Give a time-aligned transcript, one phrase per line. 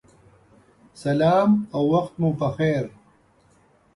[1.03, 2.85] سلام او وخت مو پخیر